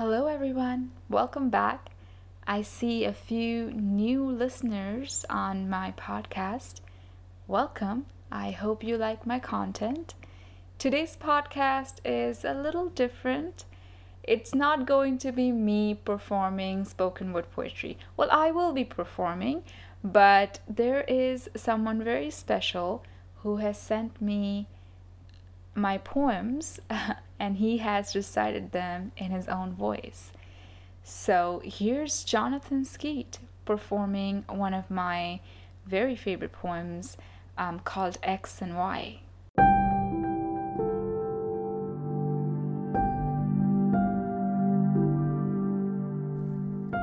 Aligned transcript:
Hello, 0.00 0.28
everyone. 0.28 0.92
Welcome 1.10 1.50
back. 1.50 1.90
I 2.46 2.62
see 2.62 3.04
a 3.04 3.12
few 3.12 3.70
new 3.70 4.24
listeners 4.24 5.26
on 5.28 5.68
my 5.68 5.92
podcast. 5.92 6.80
Welcome. 7.46 8.06
I 8.32 8.50
hope 8.50 8.82
you 8.82 8.96
like 8.96 9.26
my 9.26 9.38
content. 9.38 10.14
Today's 10.78 11.18
podcast 11.20 11.96
is 12.02 12.46
a 12.46 12.54
little 12.54 12.88
different. 12.88 13.66
It's 14.22 14.54
not 14.54 14.86
going 14.86 15.18
to 15.18 15.32
be 15.32 15.52
me 15.52 15.92
performing 16.02 16.86
spoken 16.86 17.34
word 17.34 17.50
poetry. 17.50 17.98
Well, 18.16 18.30
I 18.32 18.52
will 18.52 18.72
be 18.72 18.84
performing, 18.84 19.64
but 20.02 20.60
there 20.66 21.02
is 21.02 21.50
someone 21.54 22.02
very 22.02 22.30
special 22.30 23.04
who 23.42 23.58
has 23.58 23.76
sent 23.76 24.18
me 24.22 24.66
my 25.74 25.98
poems 25.98 26.80
and 27.40 27.56
he 27.56 27.78
has 27.78 28.14
recited 28.14 28.70
them 28.70 29.10
in 29.16 29.30
his 29.30 29.48
own 29.48 29.72
voice. 29.72 30.30
So 31.02 31.62
here's 31.64 32.22
Jonathan 32.22 32.84
Skeet 32.84 33.38
performing 33.64 34.44
one 34.48 34.74
of 34.74 34.90
my 34.90 35.40
very 35.86 36.14
favorite 36.14 36.52
poems 36.52 37.16
um, 37.56 37.80
called 37.80 38.18
X 38.22 38.60
and 38.60 38.76
Y. 38.76 39.20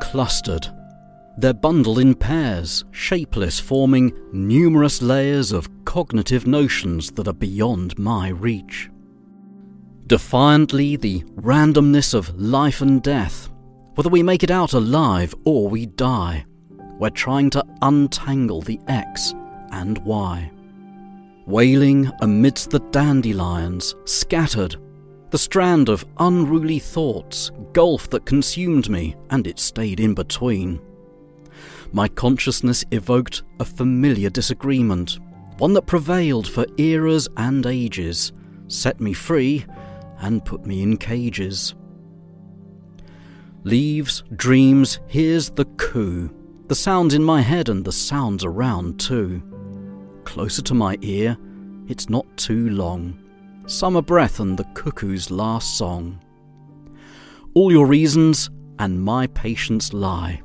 Clustered. 0.00 0.66
They're 1.38 1.54
bundled 1.54 1.98
in 1.98 2.14
pairs, 2.14 2.84
shapeless, 2.90 3.58
forming 3.58 4.12
numerous 4.32 5.00
layers 5.00 5.52
of 5.52 5.68
cognitive 5.84 6.46
notions 6.46 7.10
that 7.12 7.26
are 7.26 7.32
beyond 7.32 7.98
my 7.98 8.28
reach. 8.28 8.91
Defiantly, 10.06 10.96
the 10.96 11.22
randomness 11.36 12.12
of 12.12 12.34
life 12.40 12.82
and 12.82 13.02
death, 13.02 13.48
whether 13.94 14.10
we 14.10 14.22
make 14.22 14.42
it 14.42 14.50
out 14.50 14.72
alive 14.72 15.34
or 15.44 15.68
we 15.68 15.86
die, 15.86 16.44
we're 16.98 17.10
trying 17.10 17.50
to 17.50 17.64
untangle 17.82 18.60
the 18.60 18.80
X 18.88 19.34
and 19.70 19.98
Y. 19.98 20.50
Wailing 21.46 22.10
amidst 22.20 22.70
the 22.70 22.80
dandelions, 22.90 23.94
scattered, 24.04 24.76
the 25.30 25.38
strand 25.38 25.88
of 25.88 26.04
unruly 26.18 26.78
thoughts, 26.78 27.50
gulf 27.72 28.10
that 28.10 28.26
consumed 28.26 28.90
me, 28.90 29.16
and 29.30 29.46
it 29.46 29.58
stayed 29.58 29.98
in 29.98 30.14
between. 30.14 30.80
My 31.92 32.08
consciousness 32.08 32.84
evoked 32.90 33.42
a 33.60 33.64
familiar 33.64 34.30
disagreement, 34.30 35.18
one 35.58 35.72
that 35.74 35.86
prevailed 35.86 36.48
for 36.48 36.66
eras 36.76 37.28
and 37.36 37.66
ages, 37.66 38.32
set 38.68 39.00
me 39.00 39.12
free, 39.12 39.64
and 40.22 40.44
put 40.44 40.64
me 40.64 40.82
in 40.82 40.96
cages. 40.96 41.74
Leaves, 43.64 44.24
dreams, 44.34 45.00
here's 45.06 45.50
the 45.50 45.66
coup. 45.76 46.34
The 46.68 46.74
sounds 46.74 47.12
in 47.12 47.22
my 47.22 47.42
head 47.42 47.68
and 47.68 47.84
the 47.84 47.92
sounds 47.92 48.44
around 48.44 48.98
too. 48.98 49.42
Closer 50.24 50.62
to 50.62 50.74
my 50.74 50.96
ear, 51.02 51.36
it's 51.88 52.08
not 52.08 52.24
too 52.36 52.70
long. 52.70 53.18
Summer 53.66 54.02
breath 54.02 54.40
and 54.40 54.58
the 54.58 54.64
cuckoo's 54.74 55.30
last 55.30 55.76
song. 55.76 56.20
All 57.54 57.70
your 57.70 57.86
reasons 57.86 58.50
and 58.78 59.00
my 59.00 59.26
patience 59.28 59.92
lie. 59.92 60.40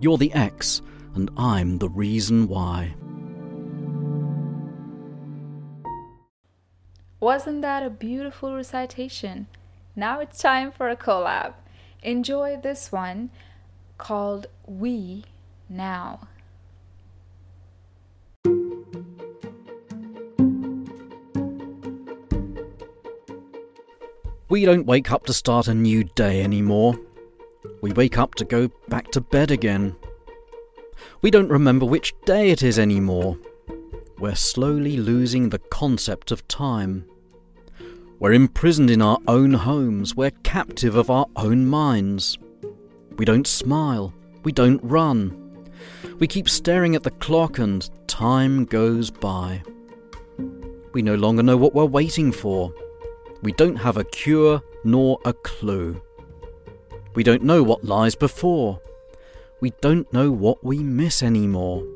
You're 0.00 0.18
the 0.18 0.32
X, 0.32 0.80
and 1.14 1.30
I'm 1.36 1.78
the 1.78 1.88
reason 1.88 2.48
why. 2.48 2.94
Wasn't 7.28 7.60
that 7.60 7.82
a 7.82 7.90
beautiful 7.90 8.56
recitation? 8.56 9.48
Now 9.94 10.18
it's 10.18 10.40
time 10.40 10.72
for 10.72 10.88
a 10.88 10.96
collab. 10.96 11.52
Enjoy 12.02 12.56
this 12.56 12.90
one 12.90 13.28
called 13.98 14.46
We 14.66 15.26
Now. 15.68 16.20
We 24.48 24.64
don't 24.64 24.86
wake 24.86 25.12
up 25.12 25.26
to 25.26 25.34
start 25.34 25.68
a 25.68 25.74
new 25.74 26.04
day 26.04 26.42
anymore. 26.42 26.98
We 27.82 27.92
wake 27.92 28.16
up 28.16 28.36
to 28.36 28.46
go 28.46 28.70
back 28.88 29.10
to 29.10 29.20
bed 29.20 29.50
again. 29.50 29.96
We 31.20 31.30
don't 31.30 31.50
remember 31.50 31.84
which 31.84 32.14
day 32.24 32.48
it 32.48 32.62
is 32.62 32.78
anymore. 32.78 33.36
We're 34.18 34.34
slowly 34.34 34.96
losing 34.96 35.50
the 35.50 35.58
concept 35.58 36.32
of 36.32 36.48
time. 36.48 37.04
We're 38.20 38.32
imprisoned 38.32 38.90
in 38.90 39.00
our 39.00 39.18
own 39.28 39.54
homes, 39.54 40.16
we're 40.16 40.32
captive 40.42 40.96
of 40.96 41.08
our 41.08 41.26
own 41.36 41.66
minds. 41.66 42.36
We 43.16 43.24
don't 43.24 43.46
smile, 43.46 44.12
we 44.42 44.50
don't 44.50 44.82
run. 44.82 45.70
We 46.18 46.26
keep 46.26 46.48
staring 46.48 46.96
at 46.96 47.04
the 47.04 47.12
clock 47.12 47.58
and 47.58 47.88
time 48.08 48.64
goes 48.64 49.08
by. 49.12 49.62
We 50.92 51.00
no 51.00 51.14
longer 51.14 51.44
know 51.44 51.56
what 51.56 51.76
we're 51.76 51.84
waiting 51.84 52.32
for. 52.32 52.74
We 53.42 53.52
don't 53.52 53.76
have 53.76 53.96
a 53.96 54.04
cure 54.04 54.62
nor 54.82 55.20
a 55.24 55.32
clue. 55.32 56.02
We 57.14 57.22
don't 57.22 57.44
know 57.44 57.62
what 57.62 57.84
lies 57.84 58.16
before. 58.16 58.80
We 59.60 59.70
don't 59.80 60.12
know 60.12 60.32
what 60.32 60.64
we 60.64 60.78
miss 60.78 61.22
anymore. 61.22 61.86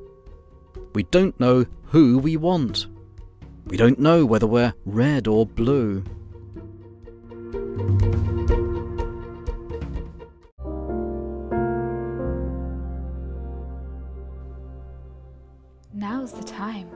We 0.94 1.02
don't 1.02 1.38
know 1.40 1.66
who 1.86 2.18
we 2.18 2.36
want. 2.36 2.86
We 3.66 3.76
don't 3.76 3.98
know 3.98 4.26
whether 4.26 4.46
we're 4.46 4.74
red 4.84 5.26
or 5.26 5.46
blue. 5.46 6.04
Now's 15.94 16.32
the 16.32 16.42
time. 16.44 16.88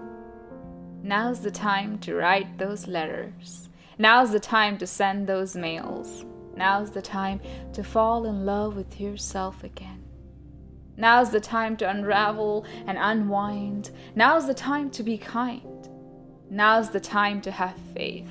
Now's 1.03 1.41
the 1.41 1.51
time 1.51 1.99
to 2.01 2.15
write 2.15 2.59
those 2.59 2.87
letters. 2.87 3.69
Now's 3.99 4.33
the 4.33 4.41
time 4.41 4.77
to 4.79 4.87
send 4.87 5.27
those 5.27 5.57
mails. 5.57 6.25
Now's 6.57 6.91
the 6.91 7.03
time 7.03 7.41
to 7.73 7.85
fall 7.85 8.27
in 8.27 8.45
love 8.45 8.77
with 8.77 9.01
yourself 9.01 9.63
again. 9.63 10.03
Now's 10.97 11.31
the 11.31 11.41
time 11.41 11.77
to 11.77 11.89
unravel 11.89 12.65
and 12.87 12.99
unwind. 12.99 13.91
Now's 14.15 14.47
the 14.47 14.55
time 14.55 14.91
to 14.91 15.03
be 15.03 15.19
kind. 15.19 15.76
Now's 16.51 16.91
the 16.91 17.01
time 17.01 17.41
to 17.43 17.51
have 17.51 17.77
faith. 17.95 18.29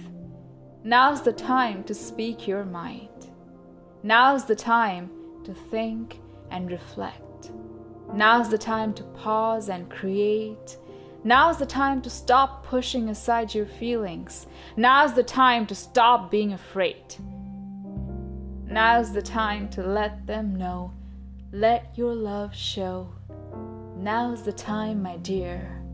Now's 0.83 1.21
the 1.21 1.33
time 1.33 1.83
to 1.85 1.93
speak 1.93 2.47
your 2.47 2.63
mind. 2.63 3.09
Now's 4.03 4.45
the 4.45 4.55
time 4.55 5.09
to 5.43 5.53
think 5.53 6.19
and 6.51 6.69
reflect. 6.69 7.51
Now's 8.13 8.49
the 8.49 8.57
time 8.57 8.93
to 8.93 9.03
pause 9.03 9.69
and 9.69 9.89
create. 9.89 10.77
Now's 11.23 11.57
the 11.57 11.65
time 11.65 12.01
to 12.03 12.09
stop 12.09 12.65
pushing 12.65 13.09
aside 13.09 13.53
your 13.53 13.65
feelings. 13.65 14.47
Now's 14.77 15.13
the 15.13 15.23
time 15.23 15.65
to 15.67 15.75
stop 15.75 16.29
being 16.29 16.53
afraid. 16.53 17.15
Now's 18.67 19.11
the 19.11 19.21
time 19.21 19.69
to 19.69 19.83
let 19.83 20.27
them 20.27 20.55
know 20.55 20.93
let 21.55 21.97
your 21.97 22.13
love 22.13 22.53
show. 22.53 23.07
Now's 23.95 24.43
the 24.43 24.51
time, 24.51 25.01
my 25.01 25.15
dear. 25.15 25.84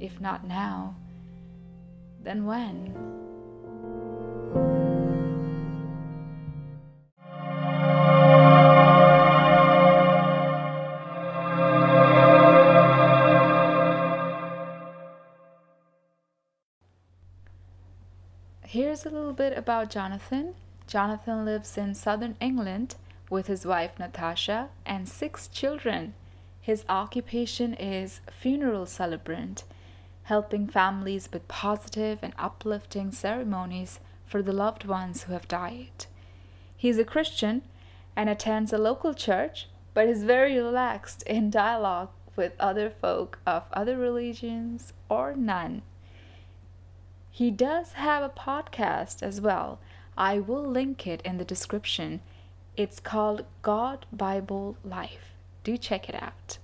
If 0.00 0.18
not 0.20 0.46
now, 0.46 0.96
then 2.22 2.46
when? 2.46 2.94
Here's 18.72 19.04
a 19.04 19.10
little 19.10 19.32
bit 19.32 19.58
about 19.58 19.90
Jonathan. 19.90 20.54
Jonathan 20.86 21.44
lives 21.44 21.76
in 21.76 21.94
southern 21.94 22.36
England 22.40 22.94
with 23.28 23.48
his 23.48 23.66
wife 23.66 23.98
Natasha 23.98 24.68
and 24.86 25.08
six 25.08 25.48
children. 25.48 26.14
His 26.60 26.84
occupation 26.88 27.74
is 27.74 28.20
funeral 28.30 28.86
celebrant, 28.86 29.64
helping 30.24 30.66
families 30.68 31.28
with 31.32 31.48
positive 31.48 32.18
and 32.22 32.32
uplifting 32.38 33.12
ceremonies 33.12 34.00
for 34.26 34.42
the 34.42 34.52
loved 34.52 34.84
ones 34.84 35.22
who 35.22 35.32
have 35.32 35.48
died. 35.48 36.06
He's 36.76 36.98
a 36.98 37.04
Christian 37.04 37.62
and 38.16 38.28
attends 38.30 38.72
a 38.72 38.78
local 38.78 39.14
church, 39.14 39.68
but 39.92 40.08
is 40.08 40.24
very 40.24 40.56
relaxed 40.56 41.22
in 41.24 41.50
dialogue 41.50 42.10
with 42.36 42.52
other 42.58 42.90
folk 42.90 43.38
of 43.46 43.64
other 43.72 43.96
religions 43.98 44.92
or 45.08 45.34
none. 45.34 45.82
He 47.30 47.50
does 47.50 47.92
have 47.92 48.22
a 48.22 48.28
podcast 48.28 49.22
as 49.22 49.40
well. 49.40 49.80
I 50.16 50.38
will 50.38 50.64
link 50.64 51.06
it 51.06 51.22
in 51.22 51.38
the 51.38 51.44
description 51.44 52.20
it's 52.76 53.00
called 53.00 53.44
God 53.62 54.06
Bible 54.12 54.76
Life. 54.84 55.34
Do 55.64 55.76
check 55.76 56.08
it 56.08 56.14
out. 56.14 56.58